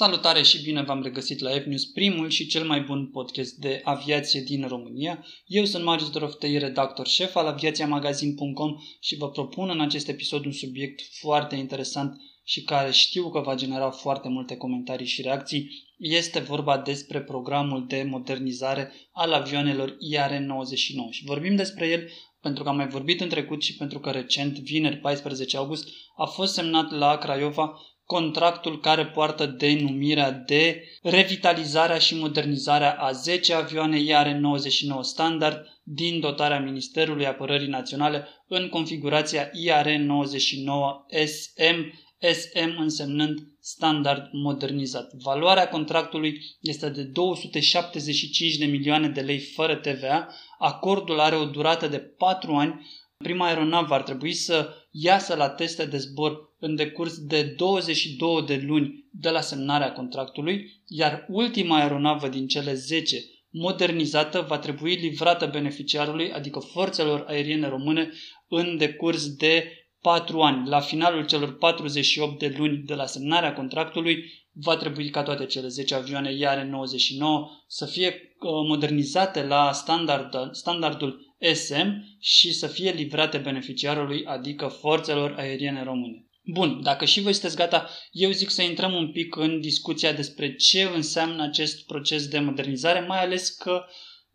Salutare 0.00 0.42
și 0.42 0.62
bine 0.62 0.82
v-am 0.82 1.02
regăsit 1.02 1.40
la 1.40 1.50
F-News, 1.50 1.84
primul 1.84 2.28
și 2.28 2.46
cel 2.46 2.64
mai 2.66 2.80
bun 2.80 3.10
podcast 3.10 3.54
de 3.54 3.80
aviație 3.84 4.40
din 4.40 4.66
România. 4.68 5.24
Eu 5.46 5.64
sunt 5.64 5.84
Marius 5.84 6.10
Doroftei, 6.10 6.58
redactor 6.58 7.06
șef 7.06 7.36
al 7.36 7.46
aviațiamagazin.com 7.46 8.76
și 9.00 9.16
vă 9.16 9.30
propun 9.30 9.68
în 9.70 9.80
acest 9.80 10.08
episod 10.08 10.44
un 10.44 10.52
subiect 10.52 11.00
foarte 11.20 11.56
interesant 11.56 12.20
și 12.44 12.62
care 12.62 12.90
știu 12.90 13.30
că 13.30 13.40
va 13.40 13.54
genera 13.54 13.90
foarte 13.90 14.28
multe 14.28 14.56
comentarii 14.56 15.06
și 15.06 15.22
reacții. 15.22 15.70
Este 15.98 16.38
vorba 16.38 16.78
despre 16.78 17.22
programul 17.22 17.86
de 17.86 18.06
modernizare 18.10 18.92
al 19.12 19.32
avioanelor 19.32 19.90
IR-99 19.90 21.10
și 21.10 21.24
vorbim 21.24 21.56
despre 21.56 21.88
el 21.88 22.10
pentru 22.40 22.62
că 22.62 22.68
am 22.68 22.76
mai 22.76 22.88
vorbit 22.88 23.20
în 23.20 23.28
trecut 23.28 23.62
și 23.62 23.76
pentru 23.76 24.00
că 24.00 24.10
recent, 24.10 24.58
vineri 24.58 24.96
14 24.96 25.56
august, 25.56 25.88
a 26.16 26.24
fost 26.24 26.52
semnat 26.52 26.90
la 26.90 27.16
Craiova 27.16 27.80
contractul 28.14 28.80
care 28.80 29.06
poartă 29.06 29.46
denumirea 29.46 30.30
de 30.30 30.82
revitalizarea 31.02 31.98
și 31.98 32.14
modernizarea 32.14 32.92
a 32.92 33.12
10 33.12 33.54
avioane 33.54 33.98
IR-99 33.98 35.00
standard 35.00 35.66
din 35.82 36.20
dotarea 36.20 36.60
Ministerului 36.60 37.26
Apărării 37.26 37.68
Naționale 37.68 38.26
în 38.46 38.68
configurația 38.68 39.50
IR-99SM, 39.50 41.92
SM 42.32 42.78
însemnând 42.78 43.38
standard 43.60 44.28
modernizat. 44.32 45.12
Valoarea 45.12 45.68
contractului 45.68 46.40
este 46.60 46.88
de 46.88 47.02
275 47.02 48.56
de 48.56 48.64
milioane 48.64 49.08
de 49.08 49.20
lei 49.20 49.38
fără 49.38 49.74
TVA. 49.74 50.28
Acordul 50.58 51.20
are 51.20 51.36
o 51.36 51.44
durată 51.44 51.88
de 51.88 51.98
4 51.98 52.54
ani 52.54 52.86
Prima 53.24 53.46
aeronavă 53.46 53.94
ar 53.94 54.02
trebui 54.02 54.32
să 54.32 54.74
iasă 55.00 55.34
la 55.34 55.48
teste 55.48 55.84
de 55.84 55.98
zbor 55.98 56.54
în 56.58 56.74
decurs 56.74 57.18
de 57.18 57.42
22 57.42 58.44
de 58.46 58.64
luni 58.66 59.04
de 59.10 59.30
la 59.30 59.40
semnarea 59.40 59.92
contractului, 59.92 60.82
iar 60.86 61.26
ultima 61.28 61.76
aeronavă 61.76 62.28
din 62.28 62.46
cele 62.46 62.74
10 62.74 63.16
modernizată 63.50 64.44
va 64.48 64.58
trebui 64.58 64.94
livrată 64.94 65.46
beneficiarului, 65.46 66.32
adică 66.32 66.58
forțelor 66.58 67.24
aeriene 67.28 67.68
române, 67.68 68.10
în 68.48 68.76
decurs 68.76 69.34
de 69.34 69.72
4 70.00 70.40
ani. 70.40 70.68
La 70.68 70.80
finalul 70.80 71.26
celor 71.26 71.56
48 71.56 72.38
de 72.38 72.54
luni 72.58 72.76
de 72.76 72.94
la 72.94 73.06
semnarea 73.06 73.54
contractului, 73.54 74.24
va 74.52 74.76
trebui 74.76 75.10
ca 75.10 75.22
toate 75.22 75.46
cele 75.46 75.68
10 75.68 75.94
avioane 75.94 76.32
IAR 76.32 76.62
99 76.62 77.50
să 77.66 77.86
fie 77.86 78.08
uh, 78.08 78.50
modernizate 78.68 79.42
la 79.42 79.72
standard, 79.72 80.34
standardul 80.52 81.27
SM 81.52 82.16
și 82.20 82.52
să 82.52 82.66
fie 82.66 82.90
livrate 82.90 83.38
beneficiarului, 83.38 84.24
adică 84.24 84.66
forțelor 84.66 85.34
aeriene 85.36 85.82
române. 85.82 86.26
Bun, 86.44 86.82
dacă 86.82 87.04
și 87.04 87.20
voi 87.20 87.32
sunteți 87.32 87.56
gata, 87.56 87.90
eu 88.10 88.30
zic 88.30 88.50
să 88.50 88.62
intrăm 88.62 88.94
un 88.94 89.12
pic 89.12 89.36
în 89.36 89.60
discuția 89.60 90.12
despre 90.12 90.54
ce 90.54 90.82
înseamnă 90.82 91.42
acest 91.42 91.86
proces 91.86 92.28
de 92.28 92.38
modernizare, 92.38 93.00
mai 93.00 93.22
ales 93.22 93.48
că 93.48 93.84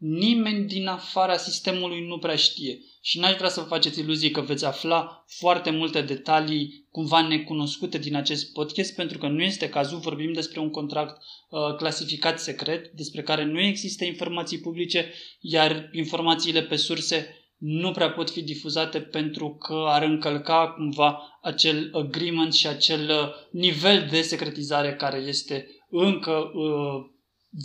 nimeni 0.06 0.66
din 0.66 0.88
afara 0.88 1.38
sistemului 1.38 2.08
nu 2.08 2.18
prea 2.18 2.36
știe. 2.36 2.80
Și 3.02 3.20
n-aș 3.20 3.36
vrea 3.36 3.50
să 3.50 3.60
vă 3.60 3.66
faceți 3.66 4.00
iluzii 4.00 4.32
că 4.32 4.42
veți 4.42 4.66
afla 4.66 5.24
foarte 5.28 5.70
multe 5.70 6.02
detalii 6.02 6.88
cumva 6.92 7.28
necunoscute 7.28 7.98
din 7.98 8.16
acest 8.16 8.54
podcast, 8.54 8.96
pentru 8.96 9.18
că 9.18 9.28
nu 9.28 9.42
este 9.42 9.70
cazul. 9.70 10.00
Vorbim 10.00 10.34
despre 10.34 10.60
un 10.60 10.70
contract 10.70 11.22
uh, 11.50 11.76
clasificat 11.76 12.40
secret, 12.40 12.92
despre 12.92 13.24
care 13.24 13.44
nu 13.44 13.60
există 13.60 14.06
informații 14.06 14.60
publice, 14.60 15.14
iar 15.40 15.90
informațiile 15.92 16.62
pe 16.62 16.76
surse 16.76 17.38
nu 17.58 17.92
prea 17.92 18.12
pot 18.12 18.30
fi 18.30 18.42
difuzate 18.42 19.02
pentru 19.02 19.56
că 19.56 19.86
ar 19.88 20.04
încălca 20.04 20.74
cumva 20.76 21.40
acel 21.42 21.90
agreement 21.94 22.54
și 22.54 22.68
acel 22.68 23.10
uh, 23.10 23.30
nivel 23.52 24.08
de 24.10 24.22
secretizare 24.22 24.96
care 24.96 25.18
este 25.18 25.68
încă 25.90 26.52
uh, 26.54 27.12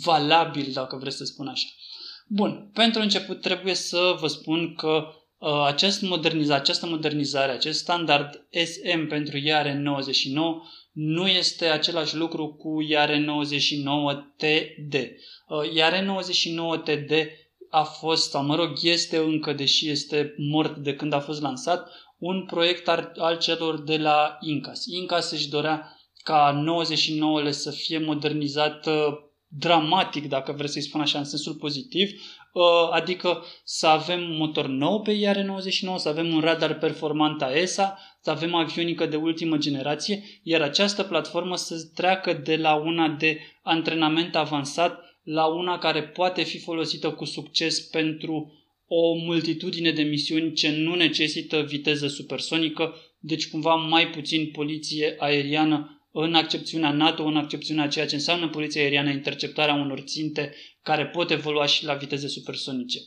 valabil, 0.03 0.71
dacă 0.73 0.95
vreți 0.95 1.17
să 1.17 1.23
spun 1.23 1.47
așa. 1.47 1.67
Bun, 2.31 2.69
pentru 2.73 3.01
început 3.01 3.41
trebuie 3.41 3.73
să 3.73 4.17
vă 4.19 4.27
spun 4.27 4.73
că 4.75 5.07
uh, 5.37 5.63
acest 5.65 6.01
moderniza, 6.01 6.55
această 6.55 6.85
modernizare, 6.85 7.51
acest 7.51 7.79
standard 7.79 8.47
SM 8.65 9.07
pentru 9.07 9.37
IAR 9.37 9.67
99 9.67 10.61
nu 10.91 11.27
este 11.27 11.65
același 11.65 12.15
lucru 12.15 12.47
cu 12.47 12.81
IAR 12.81 13.15
99 13.15 14.13
TD. 14.13 14.93
Uh, 14.93 15.73
IAR 15.73 16.03
99 16.03 16.77
TD 16.77 17.11
a 17.69 17.83
fost, 17.83 18.29
sau 18.29 18.43
mă 18.43 18.55
rog, 18.55 18.71
este 18.81 19.17
încă, 19.17 19.53
deși 19.53 19.89
este 19.89 20.33
mort 20.37 20.77
de 20.77 20.95
când 20.95 21.13
a 21.13 21.19
fost 21.19 21.41
lansat, 21.41 21.91
un 22.17 22.45
proiect 22.45 22.87
al, 22.87 23.11
al 23.17 23.37
celor 23.37 23.81
de 23.81 23.97
la 23.97 24.37
Incas. 24.39 24.85
Incas 24.85 25.31
își 25.31 25.49
dorea 25.49 25.97
ca 26.23 26.63
99-le 26.63 27.51
să 27.51 27.71
fie 27.71 27.99
modernizat 27.99 28.87
dramatic, 29.49 30.27
dacă 30.27 30.51
vreți 30.51 30.73
să-i 30.73 30.81
spun 30.81 31.01
așa, 31.01 31.17
în 31.17 31.25
sensul 31.25 31.53
pozitiv, 31.53 32.09
uh, 32.53 32.63
adică 32.91 33.43
să 33.63 33.87
avem 33.87 34.35
motor 34.35 34.67
nou 34.67 35.01
pe 35.01 35.11
IR-99, 35.11 35.95
să 35.95 36.09
avem 36.09 36.33
un 36.33 36.39
radar 36.39 36.77
performant 36.77 37.41
AESA, 37.41 37.97
să 38.21 38.29
avem 38.29 38.55
avionică 38.55 39.05
de 39.05 39.15
ultimă 39.15 39.57
generație, 39.57 40.23
iar 40.43 40.61
această 40.61 41.03
platformă 41.03 41.55
să 41.55 41.75
treacă 41.95 42.33
de 42.33 42.55
la 42.55 42.75
una 42.75 43.07
de 43.07 43.39
antrenament 43.61 44.35
avansat 44.35 44.99
la 45.23 45.45
una 45.45 45.77
care 45.77 46.03
poate 46.03 46.43
fi 46.43 46.59
folosită 46.59 47.11
cu 47.11 47.25
succes 47.25 47.79
pentru 47.79 48.53
o 48.87 49.13
multitudine 49.13 49.91
de 49.91 50.01
misiuni 50.01 50.53
ce 50.53 50.71
nu 50.71 50.95
necesită 50.95 51.61
viteză 51.61 52.07
supersonică, 52.07 52.95
deci 53.19 53.49
cumva 53.49 53.75
mai 53.75 54.07
puțin 54.07 54.51
poliție 54.51 55.15
aeriană 55.17 55.98
în 56.23 56.35
accepțiunea 56.35 56.91
NATO, 56.91 57.23
în 57.23 57.37
accepțiunea 57.37 57.87
ceea 57.87 58.05
ce 58.05 58.15
înseamnă 58.15 58.49
poliția 58.49 58.81
aeriană, 58.81 59.09
interceptarea 59.09 59.73
unor 59.73 59.99
ținte 59.99 60.53
care 60.81 61.05
pot 61.05 61.31
evolua 61.31 61.65
și 61.65 61.85
la 61.85 61.93
viteze 61.93 62.27
supersonice. 62.27 62.99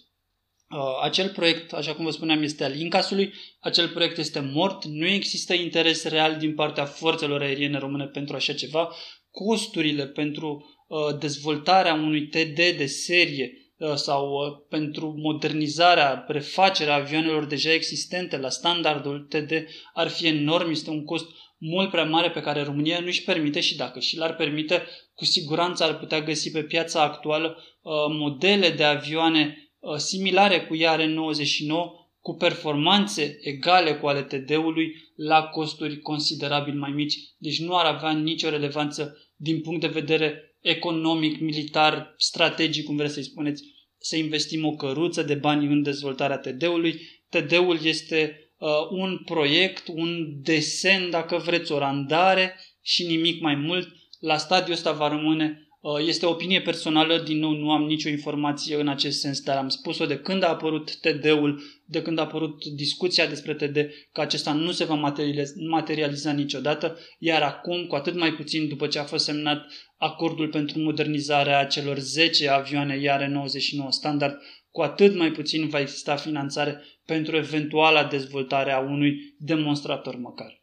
Uh, 0.73 0.79
acel 1.03 1.29
proiect, 1.29 1.73
așa 1.73 1.95
cum 1.95 2.05
vă 2.05 2.11
spuneam, 2.11 2.43
este 2.43 2.65
al 2.65 2.77
Incasului, 2.77 3.33
acel 3.61 3.89
proiect 3.89 4.19
este 4.19 4.51
mort, 4.53 4.85
nu 4.85 5.07
există 5.07 5.55
interes 5.55 6.05
real 6.05 6.37
din 6.37 6.55
partea 6.55 6.85
forțelor 6.85 7.41
aeriene 7.41 7.79
române 7.79 8.07
pentru 8.07 8.37
așa 8.37 8.53
ceva, 8.53 8.95
costurile 9.31 10.07
pentru 10.07 10.67
uh, 10.89 11.19
dezvoltarea 11.19 11.95
unui 11.95 12.27
TD 12.27 12.55
de 12.55 12.87
serie 12.87 13.73
uh, 13.77 13.95
sau 13.95 14.37
pentru 14.69 15.15
modernizarea, 15.17 16.17
prefacerea 16.17 16.95
avioanelor 16.95 17.45
deja 17.45 17.73
existente 17.73 18.37
la 18.37 18.49
standardul 18.49 19.27
TD 19.29 19.53
ar 19.95 20.09
fi 20.09 20.27
enorm, 20.27 20.71
este 20.71 20.91
un 20.91 21.05
cost 21.05 21.27
mult 21.65 21.91
prea 21.91 22.05
mare 22.05 22.31
pe 22.31 22.41
care 22.41 22.63
România 22.63 23.01
nu 23.01 23.07
își 23.07 23.25
permite 23.25 23.61
și 23.61 23.77
dacă 23.77 24.01
și 24.01 24.17
l-ar 24.17 24.35
permite, 24.35 24.83
cu 25.15 25.25
siguranță 25.25 25.85
ar 25.85 25.99
putea 25.99 26.21
găsi 26.23 26.51
pe 26.51 26.63
piața 26.63 27.03
actuală 27.03 27.57
uh, 27.57 27.93
modele 28.09 28.71
de 28.71 28.85
avioane 28.85 29.73
uh, 29.79 29.97
similare 29.97 30.61
cu 30.61 30.75
IAR 30.75 31.05
99 31.05 31.93
cu 32.21 32.35
performanțe 32.35 33.39
egale 33.41 33.95
cu 33.95 34.07
ale 34.07 34.23
TD-ului 34.23 34.95
la 35.17 35.43
costuri 35.43 36.01
considerabil 36.01 36.75
mai 36.75 36.91
mici. 36.91 37.19
Deci 37.39 37.61
nu 37.61 37.77
ar 37.77 37.85
avea 37.85 38.13
nicio 38.13 38.49
relevanță 38.49 39.17
din 39.37 39.61
punct 39.61 39.81
de 39.81 39.87
vedere 39.87 40.57
economic, 40.61 41.41
militar, 41.41 42.15
strategic, 42.17 42.85
cum 42.85 42.97
vreți 42.97 43.15
să-i 43.15 43.23
spuneți, 43.23 43.65
să 43.99 44.17
investim 44.17 44.65
o 44.65 44.73
căruță 44.73 45.23
de 45.23 45.35
bani 45.35 45.67
în 45.67 45.83
dezvoltarea 45.83 46.39
TD-ului. 46.39 47.01
TD-ul 47.29 47.79
este 47.83 48.37
uh, 48.39 48.42
un 48.91 49.19
proiect, 49.25 49.89
un 49.95 50.27
desen, 50.43 51.11
dacă 51.11 51.37
vreți, 51.37 51.73
o 51.73 51.79
randare 51.79 52.57
și 52.83 53.07
nimic 53.07 53.41
mai 53.41 53.55
mult. 53.55 53.89
La 54.21 54.37
stadiul 54.37 54.75
ăsta 54.75 54.93
va 54.93 55.09
rămâne 55.09 55.69
uh, 55.81 56.07
este 56.07 56.27
o 56.27 56.31
opinie 56.31 56.61
personală, 56.61 57.19
din 57.19 57.39
nou 57.39 57.51
nu 57.51 57.71
am 57.71 57.83
nicio 57.83 58.09
informație 58.09 58.77
în 58.81 58.89
acest 58.89 59.21
sens, 59.21 59.41
dar 59.41 59.57
am 59.57 59.69
spus-o 59.69 60.07
de 60.07 60.19
când 60.19 60.43
a 60.43 60.49
apărut 60.49 60.97
TD-ul, 60.97 61.63
de 61.85 62.03
când 62.03 62.19
a 62.19 62.23
apărut 62.23 62.65
discuția 62.65 63.27
despre 63.27 63.55
TD, 63.55 63.77
că 64.13 64.21
acesta 64.21 64.53
nu 64.53 64.71
se 64.73 64.85
va 64.85 64.95
materializa, 64.95 65.53
materializa 65.69 66.33
niciodată, 66.33 66.99
iar 67.19 67.43
acum, 67.43 67.87
cu 67.87 67.95
atât 67.95 68.15
mai 68.15 68.33
puțin 68.33 68.69
după 68.69 68.87
ce 68.87 68.99
a 68.99 69.05
fost 69.05 69.25
semnat 69.25 69.67
acordul 69.97 70.49
pentru 70.49 70.79
modernizarea 70.79 71.67
celor 71.67 71.99
10 71.99 72.49
avioane 72.49 72.99
IAR 72.99 73.27
99 73.27 73.91
standard, 73.91 74.41
cu 74.73 74.83
atât 74.83 75.17
mai 75.17 75.31
puțin 75.31 75.69
va 75.69 75.81
exista 75.81 76.17
finanțare 76.17 76.83
pentru 77.07 77.37
eventuala 77.37 78.05
dezvoltare 78.05 78.73
a 78.73 78.79
unui 78.79 79.35
demonstrator 79.39 80.17
măcar. 80.17 80.63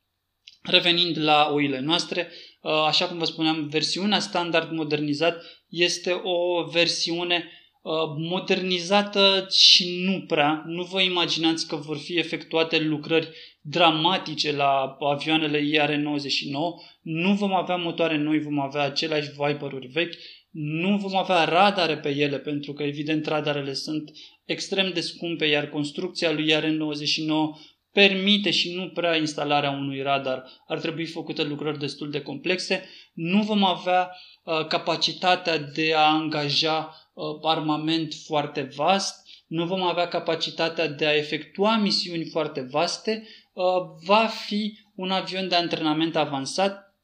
Revenind 0.61 1.17
la 1.17 1.49
oile 1.51 1.79
noastre, 1.79 2.31
uh, 2.61 2.71
așa 2.71 3.07
cum 3.07 3.17
vă 3.17 3.25
spuneam, 3.25 3.67
versiunea 3.67 4.19
standard 4.19 4.71
modernizat 4.71 5.43
este 5.69 6.21
o 6.23 6.63
versiune 6.63 7.51
uh, 7.81 7.93
modernizată 8.17 9.47
și 9.51 10.03
nu 10.05 10.21
prea. 10.27 10.63
Nu 10.65 10.83
vă 10.83 11.01
imaginați 11.01 11.67
că 11.67 11.75
vor 11.75 11.97
fi 11.97 12.17
efectuate 12.17 12.79
lucrări 12.79 13.29
dramatice 13.61 14.51
la 14.51 14.97
avioanele 14.99 15.59
IR-99. 15.59 16.51
Nu 17.01 17.33
vom 17.33 17.53
avea 17.53 17.75
motoare 17.75 18.17
noi, 18.17 18.39
vom 18.39 18.59
avea 18.59 18.81
aceleași 18.81 19.29
Viper-uri 19.29 19.87
vechi. 19.87 20.13
Nu 20.51 20.97
vom 20.97 21.15
avea 21.15 21.43
radare 21.43 21.97
pe 21.97 22.09
ele, 22.09 22.39
pentru 22.39 22.73
că, 22.73 22.83
evident, 22.83 23.25
radarele 23.25 23.73
sunt 23.73 24.11
extrem 24.45 24.91
de 24.93 25.01
scumpe, 25.01 25.45
iar 25.45 25.69
construcția 25.69 26.31
lui 26.31 26.51
IR-99 26.51 27.77
permite 27.91 28.51
și 28.51 28.73
nu 28.73 28.89
prea 28.89 29.15
instalarea 29.15 29.71
unui 29.71 30.01
radar. 30.01 30.43
Ar 30.67 30.79
trebui 30.79 31.05
făcute 31.05 31.43
lucrări 31.43 31.79
destul 31.79 32.11
de 32.11 32.21
complexe. 32.21 32.89
Nu 33.13 33.41
vom 33.41 33.63
avea 33.63 34.15
uh, 34.43 34.67
capacitatea 34.67 35.57
de 35.57 35.93
a 35.93 36.09
angaja 36.09 36.95
uh, 37.13 37.23
armament 37.41 38.13
foarte 38.25 38.61
vast, 38.61 39.27
nu 39.47 39.65
vom 39.65 39.81
avea 39.81 40.07
capacitatea 40.07 40.87
de 40.87 41.05
a 41.05 41.15
efectua 41.15 41.77
misiuni 41.77 42.25
foarte 42.25 42.61
vaste, 42.61 43.27
uh, 43.53 43.63
va 44.05 44.25
fi 44.25 44.79
un 44.95 45.11
avion 45.11 45.47
de 45.47 45.55
antrenament 45.55 46.15
avansat 46.15 46.97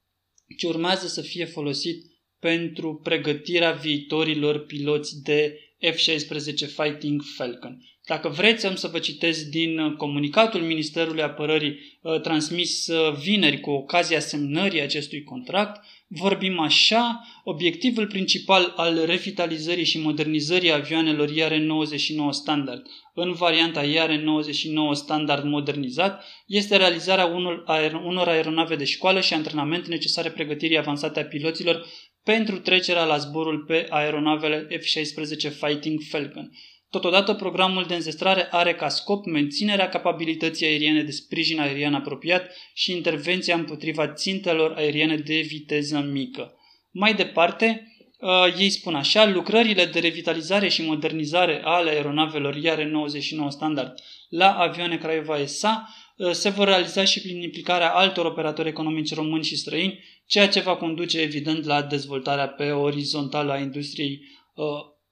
ce 0.57 0.67
urmează 0.67 1.07
să 1.07 1.21
fie 1.21 1.45
folosit 1.45 2.14
pentru 2.39 2.99
pregătirea 3.03 3.71
viitorilor 3.71 4.65
piloți 4.65 5.23
de 5.23 5.59
F-16 5.81 6.67
Fighting 6.75 7.21
Falcon. 7.35 7.81
Dacă 8.07 8.29
vreți, 8.29 8.65
am 8.65 8.75
să 8.75 8.87
vă 8.87 8.99
citesc 8.99 9.45
din 9.45 9.79
uh, 9.79 9.95
comunicatul 9.95 10.61
Ministerului 10.61 11.21
Apărării 11.21 11.99
uh, 12.01 12.21
transmis 12.21 12.87
uh, 12.87 13.15
vineri 13.15 13.59
cu 13.59 13.69
ocazia 13.69 14.19
semnării 14.19 14.81
acestui 14.81 15.23
contract. 15.23 15.83
Vorbim 16.07 16.59
așa, 16.59 17.25
obiectivul 17.43 18.07
principal 18.07 18.73
al 18.75 19.05
revitalizării 19.05 19.85
și 19.85 19.99
modernizării 19.99 20.71
avioanelor 20.71 21.29
IR-99 21.29 22.29
standard 22.29 22.85
în 23.17 23.33
varianta 23.33 23.83
IR-99 23.83 24.91
standard 24.91 25.43
modernizat 25.43 26.23
este 26.45 26.77
realizarea 26.77 27.25
unor, 27.25 27.63
aer- 27.67 28.03
unor 28.03 28.27
aeronave 28.27 28.75
de 28.75 28.83
școală 28.83 29.21
și 29.21 29.33
antrenament 29.33 29.87
necesare 29.87 30.29
pregătirii 30.29 30.77
avansate 30.77 31.19
a 31.19 31.25
piloților 31.25 31.85
pentru 32.25 32.59
trecerea 32.59 33.03
la 33.03 33.17
zborul 33.17 33.63
pe 33.67 33.85
aeronavele 33.89 34.67
F-16 34.69 35.57
Fighting 35.59 36.01
Falcon. 36.09 36.51
Totodată, 36.89 37.33
programul 37.33 37.85
de 37.85 37.93
înzestrare 37.93 38.47
are 38.51 38.75
ca 38.75 38.87
scop 38.89 39.25
menținerea 39.25 39.89
capabilității 39.89 40.65
aeriene 40.65 41.03
de 41.03 41.11
sprijin 41.11 41.59
aerian 41.59 41.93
apropiat 41.93 42.51
și 42.73 42.91
intervenția 42.91 43.55
împotriva 43.55 44.13
țintelor 44.13 44.71
aeriene 44.71 45.15
de 45.15 45.39
viteză 45.39 45.99
mică. 46.11 46.53
Mai 46.91 47.13
departe, 47.13 47.94
uh, 48.19 48.55
ei 48.59 48.69
spun 48.69 48.95
așa, 48.95 49.25
lucrările 49.25 49.85
de 49.85 49.99
revitalizare 49.99 50.67
și 50.67 50.85
modernizare 50.85 51.61
ale 51.63 51.89
aeronavelor 51.89 52.55
IAR-99 52.55 53.47
standard 53.49 53.93
la 54.29 54.57
avioane 54.57 54.97
Craiova 54.97 55.45
SA 55.45 55.87
uh, 56.17 56.31
se 56.31 56.49
vor 56.49 56.67
realiza 56.67 57.03
și 57.03 57.21
prin 57.21 57.41
implicarea 57.41 57.93
altor 57.93 58.25
operatori 58.25 58.67
economici 58.67 59.13
români 59.13 59.43
și 59.43 59.55
străini, 59.55 59.99
ceea 60.25 60.49
ce 60.49 60.59
va 60.59 60.75
conduce 60.75 61.19
evident 61.19 61.65
la 61.65 61.81
dezvoltarea 61.81 62.47
pe 62.47 62.71
orizontală 62.71 63.51
a 63.51 63.59
industriei 63.59 64.19
uh, 64.53 64.65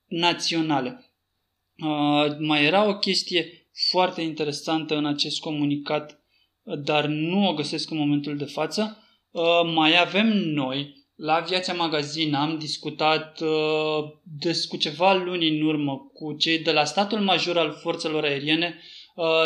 naționale. 0.08 1.06
Uh, 1.78 2.38
mai 2.40 2.66
era 2.66 2.88
o 2.88 2.98
chestie 2.98 3.68
foarte 3.92 4.22
interesantă 4.22 4.96
în 4.96 5.06
acest 5.06 5.40
comunicat, 5.40 6.24
dar 6.64 7.06
nu 7.06 7.48
o 7.48 7.54
găsesc 7.54 7.92
în 7.92 7.98
momentul 7.98 8.38
de 8.38 8.46
față. 8.46 8.98
Uh, 9.32 9.44
mai 9.74 10.00
avem 10.00 10.28
noi, 10.38 11.03
la 11.16 11.40
Viața 11.40 11.74
Magazin, 11.74 12.34
am 12.34 12.58
discutat 12.58 13.42
uh, 13.42 13.50
des, 14.24 14.66
cu 14.66 14.78
ceva 14.78 15.14
luni 15.14 15.48
în 15.48 15.62
urmă 15.62 16.12
cu 16.14 16.34
cei 16.34 16.60
de 16.60 16.72
la 16.72 16.86
statul 16.86 17.20
major 17.20 17.58
al 17.58 17.78
forțelor 17.82 18.24
aeriene 18.24 18.82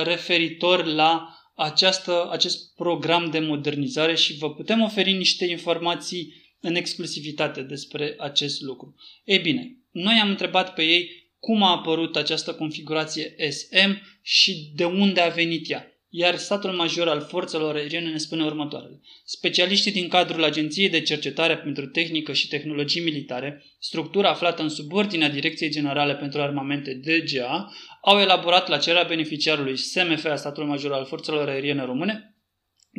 referitor 0.03 0.85
la 0.85 1.37
această, 1.55 2.27
acest 2.31 2.75
program 2.75 3.29
de 3.29 3.39
modernizare 3.39 4.15
și 4.15 4.37
vă 4.37 4.53
putem 4.53 4.81
oferi 4.81 5.11
niște 5.11 5.45
informații 5.45 6.33
în 6.59 6.75
exclusivitate 6.75 7.61
despre 7.61 8.15
acest 8.17 8.61
lucru. 8.61 8.95
Ei 9.23 9.39
bine, 9.39 9.77
noi 9.91 10.19
am 10.21 10.29
întrebat 10.29 10.73
pe 10.73 10.83
ei 10.83 11.09
cum 11.39 11.63
a 11.63 11.71
apărut 11.71 12.15
această 12.15 12.53
configurație 12.53 13.35
SM 13.49 14.01
și 14.21 14.71
de 14.75 14.85
unde 14.85 15.21
a 15.21 15.29
venit 15.29 15.69
ea. 15.69 15.91
Iar 16.09 16.35
statul 16.35 16.71
major 16.71 17.07
al 17.07 17.21
forțelor 17.21 17.75
aeriene 17.75 18.09
ne 18.09 18.17
spune 18.17 18.43
următoarele. 18.43 19.01
Specialiștii 19.25 19.91
din 19.91 20.07
cadrul 20.07 20.43
Agenției 20.43 20.89
de 20.89 21.01
Cercetare 21.01 21.57
pentru 21.57 21.85
Tehnică 21.85 22.33
și 22.33 22.47
Tehnologii 22.47 23.03
Militare, 23.03 23.63
structura 23.79 24.29
aflată 24.29 24.61
în 24.61 24.69
subordinea 24.69 25.29
Direcției 25.29 25.69
Generale 25.69 26.15
pentru 26.15 26.41
Armamente 26.41 26.93
DGA, 26.93 27.71
au 28.01 28.19
elaborat 28.19 28.67
la 28.67 28.77
cererea 28.77 29.07
beneficiarului 29.07 29.77
SMF 29.77 30.25
a 30.25 30.35
statului 30.35 30.69
major 30.69 30.91
al 30.93 31.05
forțelor 31.05 31.49
aeriene 31.49 31.85
române 31.85 32.31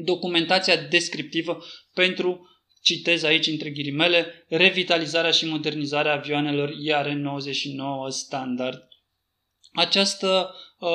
documentația 0.05 0.76
descriptivă 0.76 1.64
pentru 1.94 2.49
citez 2.82 3.22
aici 3.22 3.46
între 3.46 3.70
ghilimele, 3.70 4.44
revitalizarea 4.49 5.31
și 5.31 5.46
modernizarea 5.46 6.12
avioanelor 6.12 6.70
IR-99 6.70 8.08
standard. 8.08 8.88
Această, 9.72 10.55
uh, 10.78 10.88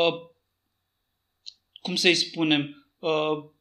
cum 1.83 1.95
să-i 1.95 2.15
spunem, 2.15 2.87
uh, 2.99 3.51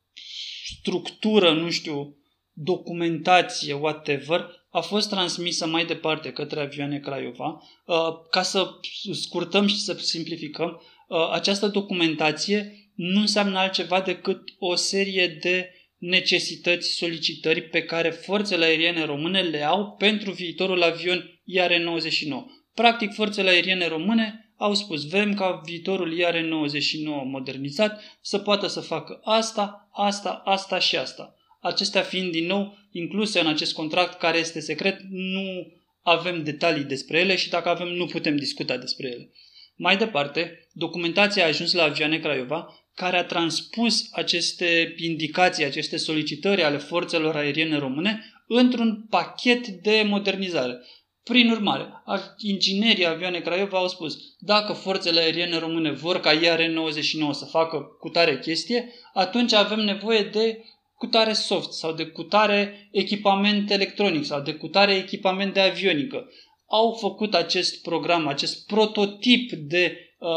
structură, 0.80 1.52
nu 1.52 1.70
știu, 1.70 2.16
documentație, 2.52 3.72
whatever, 3.72 4.46
a 4.70 4.80
fost 4.80 5.08
transmisă 5.08 5.66
mai 5.66 5.84
departe 5.84 6.32
către 6.32 6.60
avioane 6.60 6.98
Craiova. 6.98 7.62
Uh, 7.86 7.96
ca 8.30 8.42
să 8.42 8.70
scurtăm 9.12 9.66
și 9.66 9.80
să 9.80 9.92
simplificăm, 9.92 10.80
uh, 11.08 11.30
această 11.32 11.66
documentație 11.66 12.90
nu 12.94 13.20
înseamnă 13.20 13.58
altceva 13.58 14.00
decât 14.00 14.40
o 14.58 14.74
serie 14.74 15.38
de 15.42 15.70
necesități, 15.98 16.88
solicitări 16.88 17.62
pe 17.62 17.82
care 17.82 18.10
forțele 18.10 18.64
aeriene 18.64 19.04
române 19.04 19.40
le 19.40 19.62
au 19.62 19.94
pentru 19.98 20.30
viitorul 20.30 20.82
avion 20.82 21.42
IAR-99. 21.44 22.28
Practic, 22.74 23.12
forțele 23.12 23.50
aeriene 23.50 23.86
române 23.86 24.51
au 24.56 24.74
spus, 24.74 25.08
vrem 25.08 25.34
ca 25.34 25.60
viitorul 25.64 26.18
IAR-99 26.18 27.04
modernizat 27.24 28.00
să 28.20 28.38
poată 28.38 28.66
să 28.66 28.80
facă 28.80 29.20
asta, 29.24 29.88
asta, 29.92 30.42
asta 30.44 30.78
și 30.78 30.96
asta. 30.96 31.36
Acestea 31.60 32.02
fiind 32.02 32.30
din 32.30 32.46
nou 32.46 32.78
incluse 32.90 33.40
în 33.40 33.46
acest 33.46 33.74
contract 33.74 34.18
care 34.18 34.38
este 34.38 34.60
secret, 34.60 35.00
nu 35.10 35.72
avem 36.02 36.42
detalii 36.42 36.84
despre 36.84 37.18
ele 37.18 37.36
și 37.36 37.50
dacă 37.50 37.68
avem 37.68 37.88
nu 37.88 38.06
putem 38.06 38.36
discuta 38.36 38.76
despre 38.76 39.08
ele. 39.08 39.30
Mai 39.76 39.96
departe, 39.96 40.68
documentația 40.72 41.44
a 41.44 41.46
ajuns 41.46 41.72
la 41.72 41.82
avioane 41.82 42.18
Craiova 42.18 42.76
care 42.94 43.16
a 43.16 43.24
transpus 43.24 44.08
aceste 44.12 44.94
indicații, 44.96 45.64
aceste 45.64 45.96
solicitări 45.96 46.62
ale 46.62 46.76
forțelor 46.76 47.36
aeriene 47.36 47.78
române 47.78 48.32
într-un 48.46 49.06
pachet 49.10 49.66
de 49.66 50.04
modernizare. 50.06 50.80
Prin 51.24 51.50
urmare, 51.50 51.88
inginerii 52.38 53.06
avioane 53.06 53.40
Craiova 53.40 53.78
au 53.78 53.88
spus, 53.88 54.18
dacă 54.38 54.72
forțele 54.72 55.20
aeriene 55.20 55.58
române 55.58 55.90
vor 55.90 56.20
ca 56.20 56.32
IR-99 56.32 57.30
să 57.30 57.44
facă 57.44 57.96
cutare 58.00 58.38
chestie, 58.38 58.92
atunci 59.12 59.52
avem 59.52 59.80
nevoie 59.80 60.22
de 60.22 60.64
cutare 60.94 61.32
soft 61.32 61.72
sau 61.72 61.92
de 61.92 62.04
cutare 62.04 62.88
echipament 62.92 63.70
electronic 63.70 64.24
sau 64.24 64.40
de 64.40 64.52
cutare 64.52 64.94
echipament 64.94 65.54
de 65.54 65.60
avionică. 65.60 66.30
Au 66.68 66.92
făcut 66.92 67.34
acest 67.34 67.82
program, 67.82 68.26
acest 68.26 68.66
prototip 68.66 69.52
de 69.52 70.14
uh, 70.18 70.28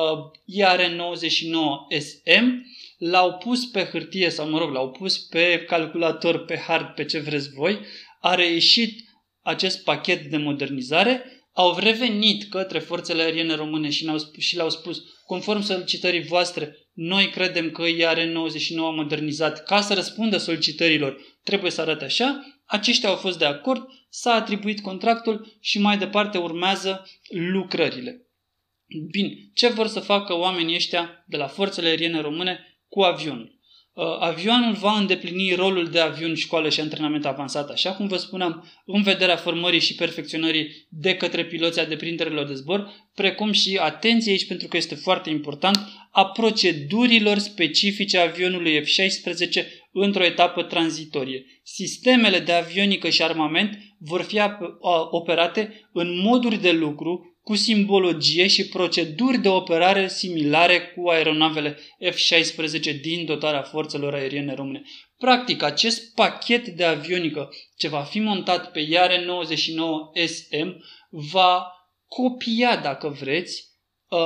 IR99SM, 0.61 2.45
l-au 2.97 3.33
pus 3.33 3.65
pe 3.65 3.83
hârtie 3.83 4.29
sau, 4.29 4.49
mă 4.49 4.57
rog, 4.57 4.71
l-au 4.71 4.91
pus 4.91 5.17
pe 5.17 5.63
calculator, 5.67 6.45
pe 6.45 6.57
hard, 6.57 6.87
pe 6.87 7.05
ce 7.05 7.19
vreți 7.19 7.49
voi, 7.49 7.79
a 8.19 8.35
reieșit 8.35 9.05
acest 9.45 9.83
pachet 9.83 10.25
de 10.25 10.37
modernizare, 10.37 11.23
au 11.53 11.77
revenit 11.77 12.49
către 12.49 12.79
forțele 12.79 13.21
aeriene 13.21 13.55
române 13.55 13.89
și, 13.89 14.05
ne-au, 14.05 14.17
și 14.37 14.55
le-au 14.55 14.69
spus, 14.69 15.03
conform 15.25 15.61
solicitării 15.61 16.23
voastre, 16.23 16.77
noi 16.93 17.29
credem 17.29 17.71
că 17.71 17.83
IR99 17.83 18.75
modernizat, 18.75 19.63
ca 19.63 19.81
să 19.81 19.93
răspundă 19.93 20.37
solicitărilor, 20.37 21.21
trebuie 21.43 21.71
să 21.71 21.81
arate 21.81 22.03
așa, 22.03 22.45
aceștia 22.65 23.09
au 23.09 23.15
fost 23.15 23.37
de 23.37 23.45
acord, 23.45 23.87
s-a 24.09 24.33
atribuit 24.33 24.81
contractul 24.81 25.57
și 25.59 25.79
mai 25.79 25.97
departe 25.97 26.37
urmează 26.37 27.07
lucrările. 27.29 28.27
Bine, 29.11 29.33
ce 29.53 29.67
vor 29.67 29.87
să 29.87 29.99
facă 29.99 30.33
oamenii 30.33 30.75
ăștia 30.75 31.23
de 31.27 31.37
la 31.37 31.47
forțele 31.47 31.87
aeriene 31.87 32.21
române 32.21 32.79
cu 32.87 33.01
avionul? 33.01 33.54
Uh, 33.95 34.05
avionul 34.19 34.73
va 34.73 34.97
îndeplini 34.97 35.53
rolul 35.53 35.89
de 35.89 35.99
avion 35.99 36.35
școală 36.35 36.69
și 36.69 36.79
antrenament 36.79 37.25
avansat, 37.25 37.69
așa 37.69 37.91
cum 37.93 38.07
vă 38.07 38.17
spuneam, 38.17 38.71
în 38.85 39.01
vederea 39.01 39.35
formării 39.35 39.79
și 39.79 39.95
perfecționării 39.95 40.87
de 40.89 41.15
către 41.15 41.45
piloții 41.45 41.81
a 41.81 41.85
deprinderilor 41.85 42.47
de 42.47 42.53
zbor, 42.53 42.91
precum 43.13 43.51
și, 43.51 43.77
atenție 43.81 44.31
aici 44.31 44.47
pentru 44.47 44.67
că 44.67 44.77
este 44.77 44.95
foarte 44.95 45.29
important, 45.29 45.77
a 46.11 46.25
procedurilor 46.25 47.37
specifice 47.37 48.17
avionului 48.17 48.81
F-16 48.81 49.65
într-o 49.91 50.23
etapă 50.23 50.63
tranzitorie. 50.63 51.45
Sistemele 51.63 52.39
de 52.39 52.51
avionică 52.51 53.09
și 53.09 53.23
armament 53.23 53.94
vor 54.05 54.21
fi 54.21 54.41
operate 55.09 55.89
în 55.91 56.19
moduri 56.19 56.61
de 56.61 56.71
lucru 56.71 57.35
cu 57.41 57.55
simbologie 57.55 58.47
și 58.47 58.67
proceduri 58.67 59.37
de 59.37 59.49
operare 59.49 60.07
similare 60.07 60.81
cu 60.81 61.09
aeronavele 61.09 61.77
F-16 62.09 63.01
din 63.01 63.25
dotarea 63.25 63.61
forțelor 63.61 64.13
aeriene 64.13 64.53
române. 64.53 64.81
Practic, 65.17 65.63
acest 65.63 66.13
pachet 66.13 66.67
de 66.67 66.83
avionică 66.83 67.49
ce 67.77 67.87
va 67.87 68.01
fi 68.01 68.19
montat 68.19 68.71
pe 68.71 68.79
Iare 68.79 69.25
99 69.25 70.11
SM 70.25 70.83
va 71.09 71.71
copia, 72.07 72.77
dacă 72.77 73.07
vreți, 73.19 73.74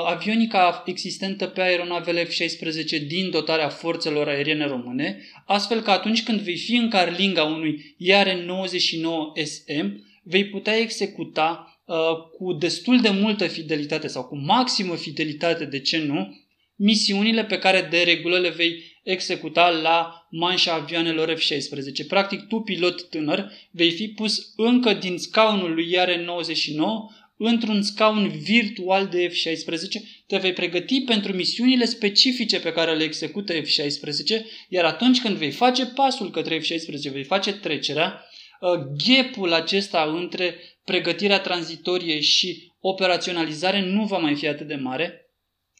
avionica 0.05 0.84
existentă 0.86 1.48
pe 1.48 1.62
aeronavele 1.62 2.25
F-16 2.25 3.08
din 3.08 3.29
dotarea 3.29 3.69
forțelor 3.69 4.27
aeriene 4.27 4.65
române, 4.65 5.22
astfel 5.46 5.81
că 5.81 5.91
atunci 5.91 6.24
când 6.24 6.39
vei 6.39 6.58
fi 6.58 6.75
în 6.75 6.89
carlinga 6.89 7.43
unui 7.43 7.96
IR-99SM, 8.00 9.91
vei 10.24 10.46
putea 10.46 10.77
executa 10.77 11.81
uh, 11.86 11.96
cu 12.38 12.53
destul 12.53 13.01
de 13.01 13.10
multă 13.10 13.48
fidelitate 13.48 14.08
sau 14.08 14.24
cu 14.24 14.38
maximă 14.38 14.96
fidelitate, 14.96 15.65
de 15.65 15.79
ce 15.79 15.98
nu, 15.98 16.38
misiunile 16.75 17.46
pe 17.46 17.58
care 17.58 17.88
de 17.89 18.01
regulă 18.01 18.38
le 18.38 18.50
vei 18.50 18.84
executa 19.03 19.69
la 19.69 20.27
manșa 20.29 20.74
avioanelor 20.74 21.36
F-16. 21.36 22.08
Practic, 22.08 22.48
tu, 22.48 22.60
pilot 22.60 23.10
tânăr, 23.10 23.51
vei 23.72 23.91
fi 23.91 24.08
pus 24.08 24.53
încă 24.55 24.93
din 24.93 25.17
scaunul 25.17 25.74
lui 25.74 25.91
Iare 25.91 26.24
99 26.24 27.10
într-un 27.41 27.81
scaun 27.81 28.29
virtual 28.29 29.08
de 29.08 29.27
F-16, 29.27 30.24
te 30.27 30.38
vei 30.38 30.53
pregăti 30.53 31.01
pentru 31.01 31.34
misiunile 31.34 31.86
specifice 31.86 32.60
pe 32.60 32.72
care 32.72 32.96
le 32.96 33.03
execută 33.03 33.53
F-16, 33.53 34.46
iar 34.69 34.86
atunci 34.86 35.22
când 35.22 35.36
vei 35.36 35.51
face 35.51 35.86
pasul 35.86 36.31
către 36.31 36.60
F-16, 36.60 37.12
vei 37.12 37.24
face 37.24 37.53
trecerea, 37.53 38.25
uh, 38.60 38.69
gapul 39.08 39.53
acesta 39.53 40.15
între 40.17 40.55
pregătirea 40.86 41.39
tranzitorie 41.39 42.19
și 42.19 42.72
operaționalizare 42.79 43.81
nu 43.81 44.05
va 44.05 44.17
mai 44.17 44.36
fi 44.36 44.48
atât 44.48 44.67
de 44.67 44.75
mare, 44.75 45.24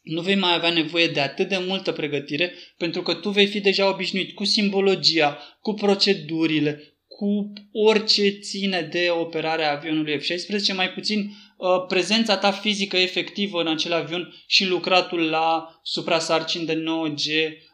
nu 0.04 0.22
vei 0.22 0.36
mai 0.36 0.54
avea 0.54 0.70
nevoie 0.70 1.08
de 1.08 1.20
atât 1.20 1.48
de 1.48 1.58
multă 1.68 1.92
pregătire 1.92 2.54
pentru 2.78 3.02
că 3.02 3.14
tu 3.14 3.30
vei 3.30 3.48
fi 3.48 3.60
deja 3.60 3.90
obișnuit 3.90 4.36
cu 4.36 4.44
simbologia, 4.44 5.38
cu 5.62 5.74
procedurile, 5.74 6.98
cu 7.08 7.54
orice 7.72 8.30
ține 8.30 8.82
de 8.82 9.08
operarea 9.10 9.72
avionului 9.72 10.20
F-16, 10.20 10.76
mai 10.76 10.90
puțin 10.90 11.20
uh, 11.20 11.49
prezența 11.88 12.38
ta 12.38 12.52
fizică 12.52 12.98
efectivă 12.98 13.62
în 13.62 13.68
acel 13.68 13.94
avion 13.94 14.34
și 14.48 14.66
lucratul 14.66 15.30
la 15.30 15.80
suprasarcini 15.84 16.66
de 16.66 16.84
9G, 16.84 17.26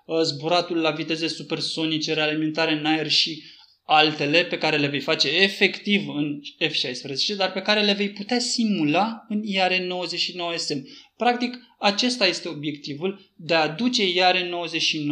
uh, 0.05 0.21
zburatul 0.23 0.77
la 0.77 0.91
viteze 0.91 1.27
supersonice, 1.27 2.13
realimentare 2.13 2.71
în 2.71 2.85
aer 2.85 3.09
și 3.09 3.43
altele 3.85 4.43
pe 4.43 4.57
care 4.57 4.77
le 4.77 4.87
vei 4.87 4.99
face 4.99 5.27
efectiv 5.27 6.07
în 6.07 6.39
F-16, 6.59 7.35
dar 7.37 7.51
pe 7.51 7.61
care 7.61 7.81
le 7.81 7.93
vei 7.93 8.09
putea 8.09 8.39
simula 8.39 9.25
în 9.29 9.41
IR-99SM. 9.43 10.81
Practic, 11.17 11.57
acesta 11.79 12.25
este 12.25 12.47
obiectivul 12.47 13.31
de 13.35 13.53
a 13.53 13.67
duce 13.67 14.03
IR-99 14.03 15.07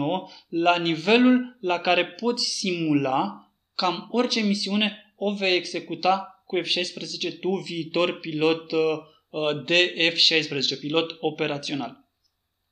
la 0.49 0.77
nivelul 0.77 1.57
la 1.61 1.79
care 1.79 2.05
poți 2.05 2.45
simula 2.45 3.51
cam 3.75 4.07
orice 4.11 4.39
misiune 4.39 5.13
o 5.15 5.33
vei 5.33 5.55
executa 5.55 6.32
cu 6.53 6.59
F-16 6.59 7.39
tu, 7.39 7.49
viitor 7.49 8.19
pilot 8.19 8.71
uh, 8.71 8.79
uh, 9.29 9.63
de 9.65 10.11
F-16, 10.13 10.79
pilot 10.79 11.17
operațional. 11.19 12.09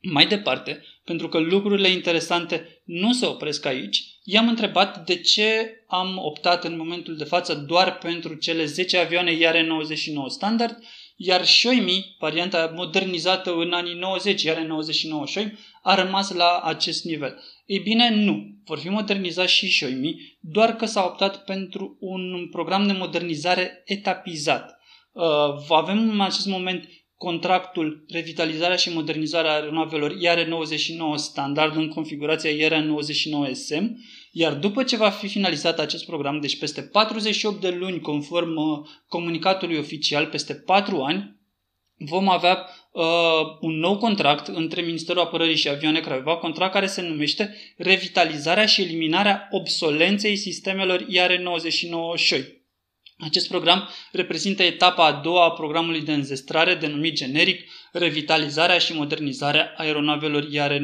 Mai 0.01 0.27
departe, 0.27 0.83
pentru 1.03 1.27
că 1.27 1.37
lucrurile 1.39 1.89
interesante 1.89 2.81
nu 2.85 3.13
se 3.13 3.25
opresc 3.25 3.65
aici, 3.65 4.03
i-am 4.23 4.47
întrebat 4.47 5.05
de 5.05 5.21
ce 5.21 5.71
am 5.87 6.17
optat 6.17 6.63
în 6.63 6.77
momentul 6.77 7.17
de 7.17 7.23
față 7.23 7.53
doar 7.53 7.97
pentru 7.97 8.33
cele 8.35 8.65
10 8.65 8.97
avioane 8.97 9.31
IR-99 9.37 10.27
standard, 10.27 10.77
iar 11.23 11.41
Xiaomi, 11.41 12.15
varianta 12.19 12.71
modernizată 12.75 13.53
în 13.53 13.71
anii 13.71 13.93
90, 13.93 14.43
IR-99 14.43 15.25
Xiaomi, 15.25 15.59
a 15.81 15.95
rămas 15.95 16.31
la 16.31 16.59
acest 16.63 17.03
nivel. 17.03 17.39
Ei 17.65 17.79
bine, 17.79 18.09
nu. 18.09 18.49
Vor 18.65 18.79
fi 18.79 18.89
modernizați 18.89 19.53
și 19.53 19.67
Xiaomi, 19.67 20.37
doar 20.39 20.75
că 20.75 20.85
s-a 20.85 21.03
optat 21.03 21.43
pentru 21.43 21.97
un 21.99 22.47
program 22.51 22.87
de 22.87 22.91
modernizare 22.91 23.81
etapizat. 23.85 24.77
Uh, 25.11 25.23
avem 25.69 26.09
în 26.09 26.21
acest 26.21 26.47
moment 26.47 26.89
contractul 27.17 28.05
revitalizarea 28.07 28.75
și 28.75 28.93
modernizarea 28.93 29.53
aeronavelor 29.53 30.11
IR-99 30.11 31.15
standard 31.15 31.75
în 31.75 31.87
configurația 31.87 32.49
IR-99SM, 32.49 33.83
iar 34.31 34.53
după 34.53 34.83
ce 34.83 34.97
va 34.97 35.09
fi 35.09 35.27
finalizat 35.27 35.79
acest 35.79 36.05
program, 36.05 36.39
deci 36.39 36.59
peste 36.59 36.81
48 36.81 37.61
de 37.61 37.69
luni 37.69 38.01
conform 38.01 38.55
uh, 38.55 38.87
comunicatului 39.07 39.77
oficial, 39.77 40.25
peste 40.25 40.53
4 40.53 41.01
ani, 41.01 41.39
vom 41.97 42.29
avea 42.29 42.69
uh, 42.91 43.03
un 43.59 43.79
nou 43.79 43.97
contract 43.97 44.47
între 44.47 44.81
Ministerul 44.81 45.21
Apărării 45.21 45.55
și 45.55 45.69
Avioane 45.69 45.99
Craiova, 45.99 46.37
contract 46.37 46.73
care 46.73 46.87
se 46.87 47.01
numește 47.01 47.55
Revitalizarea 47.77 48.65
și 48.65 48.81
eliminarea 48.81 49.47
obsolenței 49.51 50.35
sistemelor 50.35 51.05
IR-99 51.09 52.15
Șoi. 52.15 52.59
Acest 53.17 53.47
program 53.47 53.89
reprezintă 54.11 54.63
etapa 54.63 55.05
a 55.05 55.11
doua 55.11 55.43
a 55.43 55.51
programului 55.51 56.01
de 56.01 56.13
înzestrare 56.13 56.75
denumit 56.75 57.15
generic 57.15 57.71
Revitalizarea 57.91 58.77
și 58.77 58.93
modernizarea 58.93 59.73
aeronavelor 59.77 60.43
IR-99. 60.43 60.79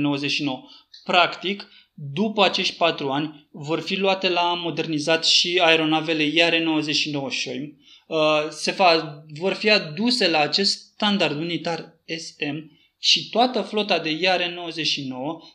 Practic, 1.04 1.68
după 2.00 2.44
acești 2.44 2.75
patru 2.75 3.10
ani, 3.10 3.48
vor 3.51 3.80
fi 3.80 3.96
luate 3.96 4.30
la 4.30 4.54
modernizat 4.54 5.25
și 5.25 5.60
aeronavele 5.63 6.24
IR-99 6.24 7.12
Shoim. 7.30 7.77
Uh, 8.08 8.48
se 8.50 8.72
va, 8.72 9.24
vor 9.39 9.54
fi 9.54 9.70
aduse 9.70 10.27
la 10.30 10.39
acest 10.39 10.80
standard 10.94 11.38
unitar 11.38 12.01
SM 12.18 12.72
și 13.00 13.30
toată 13.30 13.62
flota 13.62 14.00
de 14.00 14.20
IR-99, 14.20 15.10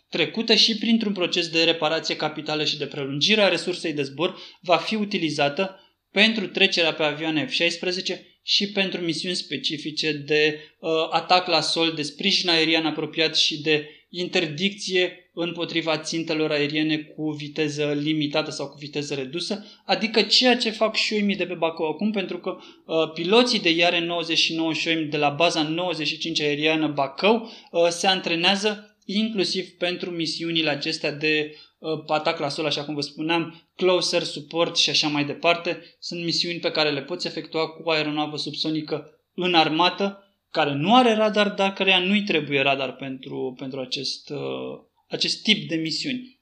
trecută 0.09 0.55
și 0.55 0.77
printr-un 0.77 1.13
proces 1.13 1.49
de 1.49 1.65
reparație 1.65 2.17
capitală 2.17 2.65
și 2.65 2.79
de 2.79 2.87
prelungire 2.87 3.41
a 3.41 3.49
resursei 3.49 3.93
de 3.93 4.03
zbor, 4.03 4.39
va 4.61 4.77
fi 4.77 4.95
utilizată 4.95 5.81
pentru 6.11 6.47
trecerea 6.47 6.95
pe 6.95 7.03
avioane 7.03 7.47
F-16 7.47 8.21
și 8.43 8.73
pentru 8.73 9.01
misiuni 9.01 9.35
specifice 9.35 10.13
de 10.13 10.61
uh, 10.79 10.91
atac 11.11 11.47
la 11.47 11.61
sol, 11.61 11.93
de 11.93 12.03
sprijin 12.03 12.49
aerian 12.49 12.87
apropiat 12.87 13.37
și 13.37 13.61
de 13.61 13.89
interdicție 14.09 15.22
împotriva 15.35 15.99
țintelor 15.99 16.51
aeriene 16.51 16.97
cu 16.99 17.31
viteză 17.31 17.93
limitată 17.93 18.51
sau 18.51 18.69
cu 18.69 18.77
viteză 18.79 19.15
redusă, 19.15 19.65
adică 19.85 20.23
ceea 20.23 20.57
ce 20.57 20.71
fac 20.71 20.97
Shoimi 20.97 21.37
de 21.37 21.47
pe 21.47 21.55
Bacău 21.55 21.87
acum, 21.87 22.11
pentru 22.11 22.39
că 22.39 22.57
uh, 22.87 23.13
piloții 23.15 23.61
de 23.61 23.71
Iare 23.71 24.01
99 24.01 24.75
Shoimi 24.75 25.09
de 25.09 25.17
la 25.17 25.29
baza 25.29 25.63
95 25.63 26.41
aeriană 26.41 26.87
Bacău 26.87 27.51
uh, 27.71 27.89
se 27.89 28.07
antrenează 28.07 28.97
inclusiv 29.05 29.69
pentru 29.69 30.11
misiunile 30.11 30.71
acestea 30.71 31.13
de 31.13 31.55
uh, 31.79 32.03
atac 32.07 32.39
la 32.39 32.49
sol, 32.49 32.67
așa 32.67 32.85
cum 32.85 32.95
vă 32.95 33.01
spuneam, 33.01 33.69
closer, 33.77 34.23
support 34.23 34.77
și 34.77 34.91
așa 34.91 35.09
mai 35.09 35.25
departe. 35.25 35.83
Sunt 35.99 36.25
misiuni 36.25 36.59
pe 36.59 36.71
care 36.71 36.91
le 36.91 37.03
poți 37.03 37.27
efectua 37.27 37.67
cu 37.67 37.91
aeronavă 37.91 38.37
subsonică 38.37 39.21
în 39.35 39.55
armată, 39.55 40.27
care 40.51 40.73
nu 40.73 40.95
are 40.95 41.15
radar, 41.15 41.49
dar 41.49 41.73
care 41.73 42.05
nu-i 42.07 42.23
trebuie 42.23 42.61
radar 42.61 42.93
pentru, 42.93 43.55
pentru 43.59 43.81
acest, 43.81 44.31
uh, 44.31 44.91
acest 45.13 45.43
tip 45.43 45.69
de 45.69 45.77
misiuni. 45.77 46.41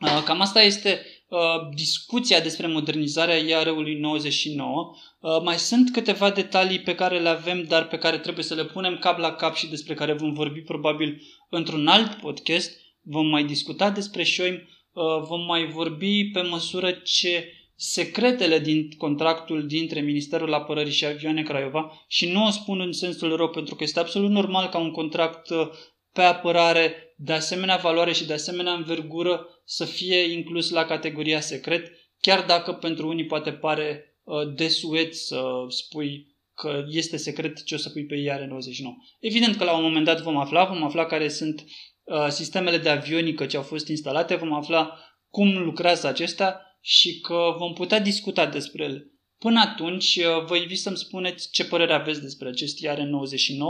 Uh, 0.00 0.22
cam 0.24 0.40
asta 0.40 0.62
este 0.62 1.00
uh, 1.28 1.38
discuția 1.74 2.40
despre 2.40 2.66
modernizarea 2.66 3.36
IAR-ului 3.36 3.94
99. 3.94 4.94
Uh, 5.20 5.42
mai 5.42 5.58
sunt 5.58 5.92
câteva 5.92 6.30
detalii 6.30 6.80
pe 6.80 6.94
care 6.94 7.18
le 7.18 7.28
avem, 7.28 7.62
dar 7.62 7.86
pe 7.88 7.98
care 7.98 8.18
trebuie 8.18 8.44
să 8.44 8.54
le 8.54 8.64
punem 8.64 8.98
cap 8.98 9.18
la 9.18 9.32
cap 9.32 9.54
și 9.54 9.66
despre 9.66 9.94
care 9.94 10.12
vom 10.12 10.32
vorbi 10.32 10.60
probabil 10.60 11.22
într-un 11.50 11.86
alt 11.86 12.14
podcast. 12.14 12.82
Vom 13.02 13.26
mai 13.26 13.44
discuta 13.44 13.90
despre 13.90 14.22
șoim, 14.22 14.54
uh, 14.54 15.04
vom 15.28 15.44
mai 15.44 15.66
vorbi 15.66 16.24
pe 16.24 16.40
măsură 16.40 16.90
ce 16.90 17.52
secretele 17.76 18.58
din 18.58 18.88
contractul 18.98 19.66
dintre 19.66 20.00
Ministerul 20.00 20.54
Apărării 20.54 20.92
și 20.92 21.04
Avioane 21.04 21.42
Craiova 21.42 22.04
și 22.08 22.26
nu 22.26 22.46
o 22.46 22.50
spun 22.50 22.80
în 22.80 22.92
sensul 22.92 23.36
rău 23.36 23.48
pentru 23.48 23.74
că 23.74 23.82
este 23.84 24.00
absolut 24.00 24.30
normal 24.30 24.68
ca 24.68 24.78
un 24.78 24.90
contract 24.90 25.50
uh, 25.50 25.68
pe 26.12 26.22
apărare 26.22 27.03
de 27.16 27.32
asemenea 27.32 27.76
valoare 27.76 28.12
și 28.12 28.26
de 28.26 28.32
asemenea 28.32 28.72
învergură 28.72 29.48
să 29.64 29.84
fie 29.84 30.32
inclus 30.32 30.70
la 30.70 30.84
categoria 30.84 31.40
secret, 31.40 31.92
chiar 32.20 32.44
dacă 32.44 32.72
pentru 32.72 33.08
unii 33.08 33.26
poate 33.26 33.52
pare 33.52 34.16
uh, 34.22 34.54
desuet 34.54 35.14
să 35.14 35.42
spui 35.68 36.32
că 36.54 36.84
este 36.88 37.16
secret 37.16 37.64
ce 37.64 37.74
o 37.74 37.78
să 37.78 37.90
pui 37.90 38.06
pe 38.06 38.14
IR-99. 38.16 38.84
Evident 39.20 39.56
că 39.56 39.64
la 39.64 39.76
un 39.76 39.82
moment 39.82 40.04
dat 40.04 40.20
vom 40.20 40.36
afla, 40.36 40.64
vom 40.64 40.84
afla 40.84 41.06
care 41.06 41.28
sunt 41.28 41.64
uh, 42.04 42.26
sistemele 42.28 42.78
de 42.78 42.88
avionică 42.88 43.46
ce 43.46 43.56
au 43.56 43.62
fost 43.62 43.88
instalate, 43.88 44.34
vom 44.34 44.52
afla 44.52 44.98
cum 45.30 45.58
lucrează 45.58 46.06
acestea 46.06 46.60
și 46.80 47.20
că 47.20 47.54
vom 47.58 47.72
putea 47.72 48.00
discuta 48.00 48.46
despre 48.46 48.84
ele. 48.84 49.08
Până 49.38 49.60
atunci, 49.60 50.16
uh, 50.16 50.44
vă 50.46 50.56
invit 50.56 50.78
să-mi 50.78 50.96
spuneți 50.96 51.50
ce 51.50 51.64
părere 51.64 51.92
aveți 51.92 52.20
despre 52.20 52.48
acest 52.48 52.78
IR-99, 52.84 53.64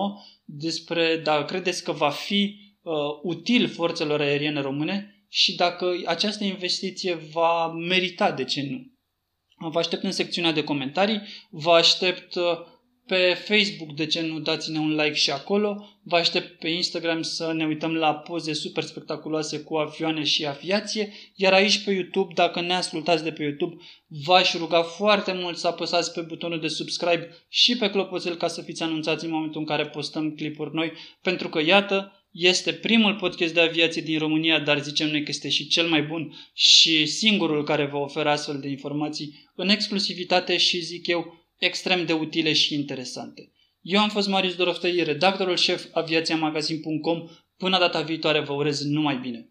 despre 0.44 1.16
dacă 1.16 1.44
credeți 1.44 1.84
că 1.84 1.92
va 1.92 2.10
fi 2.10 2.63
uh, 2.84 2.94
util 3.22 3.68
forțelor 3.68 4.20
aeriene 4.20 4.60
române 4.60 5.24
și 5.28 5.54
dacă 5.54 5.94
această 6.06 6.44
investiție 6.44 7.14
va 7.32 7.72
merita, 7.72 8.32
de 8.32 8.44
ce 8.44 8.66
nu. 8.70 8.92
Vă 9.70 9.78
aștept 9.78 10.02
în 10.02 10.12
secțiunea 10.12 10.52
de 10.52 10.64
comentarii, 10.64 11.22
vă 11.50 11.70
aștept 11.70 12.34
uh, 12.34 12.42
Pe 13.06 13.34
Facebook, 13.34 13.94
de 13.94 14.06
ce 14.06 14.20
nu 14.20 14.38
dați-ne 14.38 14.78
un 14.78 14.94
like 14.94 15.12
și 15.12 15.30
acolo? 15.30 15.88
Vă 16.02 16.16
aștept 16.16 16.58
pe 16.58 16.68
Instagram 16.68 17.22
să 17.22 17.52
ne 17.52 17.66
uităm 17.66 17.94
la 17.94 18.14
poze 18.14 18.52
super 18.52 18.82
spectaculoase 18.82 19.60
cu 19.60 19.76
avioane 19.76 20.22
și 20.22 20.46
aviație, 20.46 21.12
iar 21.34 21.52
aici 21.52 21.84
pe 21.84 21.90
YouTube, 21.90 22.32
dacă 22.34 22.60
ne 22.60 22.74
ascultați 22.74 23.22
de 23.24 23.32
pe 23.32 23.42
YouTube, 23.42 23.76
v-aș 24.06 24.54
ruga 24.54 24.82
foarte 24.82 25.32
mult 25.32 25.56
să 25.56 25.66
apăsați 25.66 26.12
pe 26.12 26.20
butonul 26.20 26.60
de 26.60 26.68
subscribe 26.68 27.28
și 27.48 27.76
pe 27.76 27.90
clopoțel 27.90 28.34
ca 28.34 28.48
să 28.48 28.62
fiți 28.62 28.82
anunțați 28.82 29.24
în 29.24 29.30
momentul 29.30 29.60
în 29.60 29.66
care 29.66 29.86
postăm 29.86 30.30
clipuri 30.30 30.74
noi, 30.74 30.92
pentru 31.22 31.48
că, 31.48 31.60
iată, 31.60 32.23
este 32.36 32.72
primul 32.72 33.14
podcast 33.14 33.54
de 33.54 33.60
aviație 33.60 34.02
din 34.02 34.18
România, 34.18 34.58
dar 34.60 34.82
zicem 34.82 35.10
noi 35.10 35.22
că 35.22 35.26
este 35.28 35.48
și 35.48 35.66
cel 35.66 35.88
mai 35.88 36.02
bun 36.02 36.34
și 36.54 37.06
singurul 37.06 37.64
care 37.64 37.86
vă 37.86 37.96
oferă 37.96 38.28
astfel 38.28 38.58
de 38.60 38.68
informații 38.68 39.50
în 39.54 39.68
exclusivitate 39.68 40.56
și, 40.56 40.80
zic 40.80 41.06
eu, 41.06 41.46
extrem 41.58 42.06
de 42.06 42.12
utile 42.12 42.52
și 42.52 42.74
interesante. 42.74 43.52
Eu 43.80 44.00
am 44.00 44.08
fost 44.08 44.28
Marius 44.28 44.54
Doroftăi, 44.54 45.02
redactorul 45.02 45.56
șef 45.56 45.84
aviațiamagazin.com. 45.92 47.28
Până 47.56 47.78
data 47.78 48.00
viitoare 48.00 48.40
vă 48.40 48.52
urez 48.52 48.84
numai 48.84 49.18
bine! 49.18 49.48